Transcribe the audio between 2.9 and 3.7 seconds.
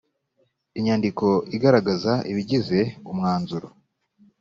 umwanzuro